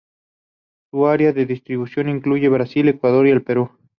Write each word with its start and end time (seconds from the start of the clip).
Su 0.89 1.05
área 1.05 1.31
de 1.31 1.45
distribución 1.45 2.09
incluye 2.09 2.49
Brasil, 2.49 2.89
Ecuador, 2.89 3.27
y 3.27 3.29
el 3.29 3.43
Perú. 3.43 3.69